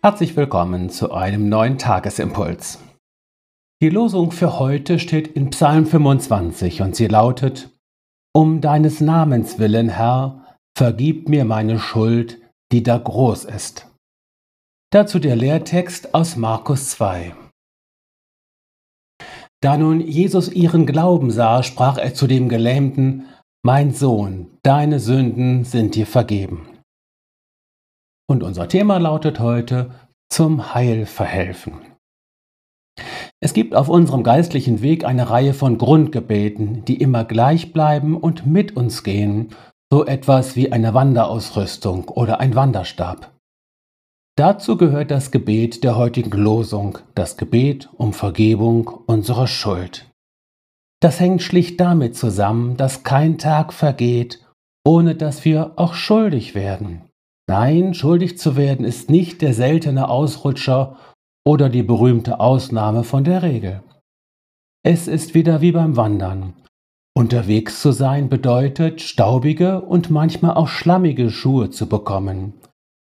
Herzlich 0.00 0.36
willkommen 0.36 0.90
zu 0.90 1.10
einem 1.10 1.48
neuen 1.48 1.76
Tagesimpuls. 1.76 2.78
Die 3.82 3.88
Losung 3.88 4.30
für 4.30 4.60
heute 4.60 5.00
steht 5.00 5.26
in 5.26 5.50
Psalm 5.50 5.86
25 5.86 6.82
und 6.82 6.94
sie 6.94 7.08
lautet, 7.08 7.70
Um 8.32 8.60
deines 8.60 9.00
Namens 9.00 9.58
willen, 9.58 9.88
Herr, 9.88 10.56
vergib 10.76 11.28
mir 11.28 11.44
meine 11.44 11.80
Schuld, 11.80 12.40
die 12.70 12.84
da 12.84 12.96
groß 12.96 13.46
ist. 13.46 13.88
Dazu 14.92 15.18
der 15.18 15.34
Lehrtext 15.34 16.14
aus 16.14 16.36
Markus 16.36 16.90
2. 16.90 17.34
Da 19.60 19.76
nun 19.76 20.00
Jesus 20.00 20.48
ihren 20.48 20.86
Glauben 20.86 21.32
sah, 21.32 21.64
sprach 21.64 21.98
er 21.98 22.14
zu 22.14 22.28
dem 22.28 22.48
Gelähmten, 22.48 23.24
Mein 23.64 23.92
Sohn, 23.92 24.46
deine 24.62 25.00
Sünden 25.00 25.64
sind 25.64 25.96
dir 25.96 26.06
vergeben. 26.06 26.77
Und 28.30 28.42
unser 28.42 28.68
Thema 28.68 28.98
lautet 28.98 29.40
heute 29.40 29.90
zum 30.30 30.74
Heil 30.74 31.06
verhelfen. 31.06 31.74
Es 33.40 33.54
gibt 33.54 33.74
auf 33.74 33.88
unserem 33.88 34.22
geistlichen 34.22 34.82
Weg 34.82 35.04
eine 35.04 35.30
Reihe 35.30 35.54
von 35.54 35.78
Grundgebeten, 35.78 36.84
die 36.84 37.00
immer 37.00 37.24
gleich 37.24 37.72
bleiben 37.72 38.16
und 38.16 38.46
mit 38.46 38.76
uns 38.76 39.04
gehen, 39.04 39.50
so 39.90 40.04
etwas 40.04 40.56
wie 40.56 40.72
eine 40.72 40.92
Wanderausrüstung 40.92 42.08
oder 42.08 42.40
ein 42.40 42.54
Wanderstab. 42.54 43.32
Dazu 44.36 44.76
gehört 44.76 45.10
das 45.10 45.30
Gebet 45.30 45.82
der 45.82 45.96
heutigen 45.96 46.36
Losung, 46.36 46.98
das 47.14 47.36
Gebet 47.36 47.88
um 47.96 48.12
Vergebung 48.12 48.88
unserer 49.06 49.46
Schuld. 49.46 50.10
Das 51.00 51.18
hängt 51.20 51.42
schlicht 51.42 51.80
damit 51.80 52.16
zusammen, 52.16 52.76
dass 52.76 53.04
kein 53.04 53.38
Tag 53.38 53.72
vergeht, 53.72 54.44
ohne 54.84 55.14
dass 55.14 55.44
wir 55.44 55.72
auch 55.76 55.94
schuldig 55.94 56.54
werden. 56.54 57.07
Nein, 57.48 57.94
schuldig 57.94 58.36
zu 58.36 58.56
werden 58.56 58.84
ist 58.84 59.08
nicht 59.08 59.40
der 59.40 59.54
seltene 59.54 60.10
Ausrutscher 60.10 60.96
oder 61.46 61.70
die 61.70 61.82
berühmte 61.82 62.40
Ausnahme 62.40 63.04
von 63.04 63.24
der 63.24 63.42
Regel. 63.42 63.82
Es 64.84 65.08
ist 65.08 65.34
wieder 65.34 65.62
wie 65.62 65.72
beim 65.72 65.96
Wandern. 65.96 66.52
Unterwegs 67.16 67.80
zu 67.80 67.90
sein 67.90 68.28
bedeutet, 68.28 69.00
staubige 69.00 69.80
und 69.80 70.10
manchmal 70.10 70.54
auch 70.54 70.68
schlammige 70.68 71.30
Schuhe 71.30 71.70
zu 71.70 71.88
bekommen. 71.88 72.52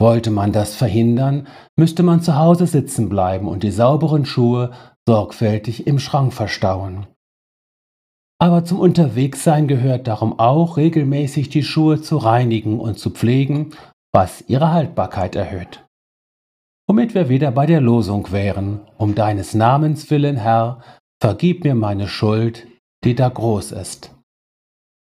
Wollte 0.00 0.32
man 0.32 0.50
das 0.52 0.74
verhindern, 0.74 1.46
müsste 1.76 2.02
man 2.02 2.20
zu 2.20 2.36
Hause 2.36 2.66
sitzen 2.66 3.08
bleiben 3.08 3.46
und 3.46 3.62
die 3.62 3.70
sauberen 3.70 4.26
Schuhe 4.26 4.72
sorgfältig 5.08 5.86
im 5.86 6.00
Schrank 6.00 6.34
verstauen. 6.34 7.06
Aber 8.38 8.64
zum 8.64 8.80
Unterwegssein 8.80 9.68
gehört 9.68 10.08
darum 10.08 10.38
auch, 10.38 10.76
regelmäßig 10.76 11.48
die 11.48 11.62
Schuhe 11.62 12.02
zu 12.02 12.16
reinigen 12.18 12.80
und 12.80 12.98
zu 12.98 13.10
pflegen 13.10 13.70
was 14.16 14.42
ihre 14.48 14.72
Haltbarkeit 14.72 15.36
erhöht. 15.36 15.84
Womit 16.88 17.14
wir 17.14 17.28
wieder 17.28 17.50
bei 17.50 17.66
der 17.66 17.82
Losung 17.82 18.32
wären, 18.32 18.80
um 18.96 19.14
deines 19.14 19.52
Namens 19.52 20.10
willen, 20.10 20.38
Herr, 20.38 20.80
vergib 21.20 21.64
mir 21.64 21.74
meine 21.74 22.08
Schuld, 22.08 22.66
die 23.04 23.14
da 23.14 23.28
groß 23.28 23.72
ist. 23.72 24.14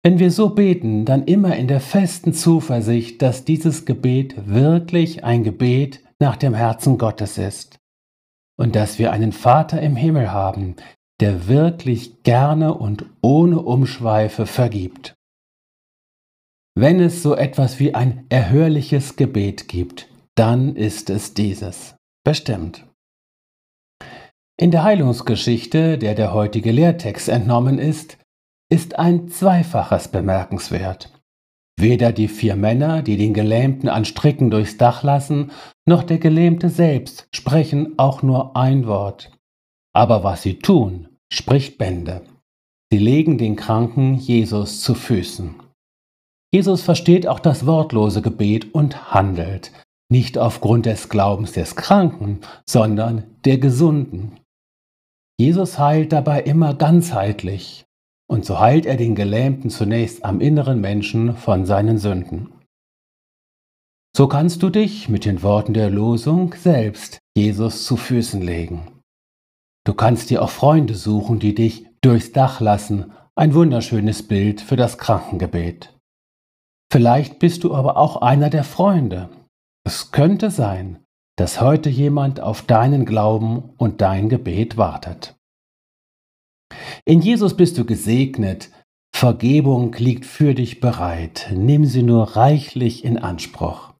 Wenn 0.03 0.19
wir 0.19 0.33
so 0.33 0.49
beten, 0.49 1.05
dann 1.05 1.27
immer 1.27 1.55
in 1.55 1.69
der 1.69 1.81
festen 1.81 2.33
Zuversicht, 2.33 3.23
dass 3.23 3.45
dieses 3.45 3.85
Gebet 3.85 4.49
wirklich 4.49 5.23
ein 5.23 5.45
Gebet 5.45 6.01
nach 6.19 6.35
dem 6.35 6.55
Herzen 6.55 6.99
Gottes 6.99 7.39
ist 7.39 7.79
und 8.59 8.75
dass 8.75 8.99
wir 8.99 9.13
einen 9.13 9.31
Vater 9.31 9.81
im 9.81 9.95
Himmel 9.95 10.33
haben, 10.33 10.75
der 11.21 11.47
wirklich 11.47 12.25
gerne 12.25 12.75
und 12.75 13.07
ohne 13.21 13.61
Umschweife 13.61 14.45
vergibt. 14.47 15.15
Wenn 16.81 17.01
es 17.01 17.25
so 17.25 17.35
etwas 17.35 17.81
wie 17.81 17.97
ein 17.97 18.25
erhörliches 18.29 19.17
Gebet 19.17 19.67
gibt, 19.67 20.09
dann 20.37 20.77
ist 20.77 21.11
es 21.11 21.35
dieses. 21.35 21.97
Bestimmt. 22.25 22.87
In 24.57 24.71
der 24.71 24.85
Heilungsgeschichte, 24.85 25.99
der 25.99 26.15
der 26.15 26.33
heutige 26.33 26.71
Lehrtext 26.71 27.29
entnommen 27.29 27.81
ist, 27.81 28.17
ist 28.71 28.97
ein 28.97 29.27
Zweifaches 29.27 30.07
bemerkenswert. 30.07 31.13
Weder 31.81 32.13
die 32.13 32.29
vier 32.29 32.55
Männer, 32.55 33.03
die 33.03 33.17
den 33.17 33.35
Gelähmten 33.35 33.89
an 33.89 34.05
Stricken 34.05 34.49
durchs 34.49 34.77
Dach 34.77 35.03
lassen, 35.03 35.51
noch 35.85 36.05
der 36.05 36.19
Gelähmte 36.19 36.69
selbst 36.69 37.27
sprechen 37.35 37.99
auch 37.99 38.23
nur 38.23 38.57
ein 38.57 38.87
Wort. 38.87 39.33
Aber 39.97 40.23
was 40.23 40.43
sie 40.43 40.61
tun, 40.61 41.09
spricht 41.29 41.77
Bände. 41.77 42.23
Sie 42.93 42.99
legen 42.99 43.37
den 43.37 43.57
Kranken 43.57 44.15
Jesus 44.15 44.81
zu 44.81 44.95
Füßen. 44.95 45.57
Jesus 46.53 46.83
versteht 46.83 47.27
auch 47.27 47.41
das 47.41 47.67
wortlose 47.67 48.23
Gebet 48.23 48.75
und 48.75 49.13
handelt, 49.13 49.73
nicht 50.11 50.39
aufgrund 50.39 50.87
des 50.87 51.09
Glaubens 51.09 51.53
des 51.53 51.77
Kranken, 51.77 52.41
sondern 52.67 53.25
der 53.45 53.59
Gesunden. 53.59 54.41
Jesus 55.39 55.79
heilt 55.79 56.13
dabei 56.13 56.43
immer 56.43 56.75
ganzheitlich, 56.75 57.85
und 58.31 58.45
so 58.45 58.59
heilt 58.59 58.87
er 58.87 58.97
den 58.97 59.15
Gelähmten 59.15 59.71
zunächst 59.71 60.25
am 60.25 60.41
inneren 60.41 60.81
Menschen 60.81 61.37
von 61.37 61.67
seinen 61.67 61.99
Sünden. 61.99 62.51
So 64.17 64.27
kannst 64.27 64.63
du 64.63 64.71
dich 64.71 65.09
mit 65.09 65.25
den 65.25 65.43
Worten 65.43 65.75
der 65.75 65.91
Losung 65.91 66.55
selbst 66.55 67.19
Jesus 67.37 67.85
zu 67.85 67.97
Füßen 67.97 68.43
legen. 68.43 69.01
Du 69.85 69.95
kannst 69.95 70.31
dir 70.31 70.43
auch 70.43 70.51
Freunde 70.51 70.95
suchen, 70.95 71.39
die 71.39 71.55
dich 71.55 71.87
durchs 72.01 72.33
Dach 72.33 72.61
lassen, 72.61 73.13
ein 73.37 73.55
wunderschönes 73.55 74.27
Bild 74.27 74.61
für 74.61 74.77
das 74.77 74.99
Krankengebet. 74.99 75.98
Vielleicht 76.91 77.39
bist 77.39 77.65
du 77.65 77.75
aber 77.75 77.97
auch 77.97 78.23
einer 78.23 78.51
der 78.51 78.65
Freunde. 78.65 79.29
Es 79.85 80.11
könnte 80.11 80.51
sein, 80.51 81.05
dass 81.37 81.61
heute 81.61 81.91
jemand 81.91 82.41
auf 82.41 82.63
deinen 82.63 83.05
Glauben 83.05 83.71
und 83.77 84.01
dein 84.01 84.29
Gebet 84.29 84.77
wartet. 84.77 85.37
In 87.05 87.21
Jesus 87.21 87.57
bist 87.57 87.79
du 87.79 87.85
gesegnet, 87.85 88.71
Vergebung 89.15 89.95
liegt 89.95 90.27
für 90.27 90.55
dich 90.55 90.81
bereit, 90.81 91.51
nimm 91.55 91.85
sie 91.85 92.03
nur 92.03 92.37
reichlich 92.37 93.05
in 93.05 93.19
Anspruch. 93.19 93.95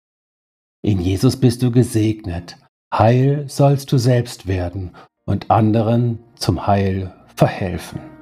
In 0.83 1.01
Jesus 1.01 1.37
bist 1.37 1.63
du 1.63 1.71
gesegnet, 1.71 2.57
Heil 2.93 3.45
sollst 3.49 3.93
du 3.93 3.99
selbst 3.99 4.47
werden 4.47 4.93
und 5.27 5.51
anderen 5.51 6.21
zum 6.37 6.67
Heil 6.67 7.15
verhelfen. 7.35 8.18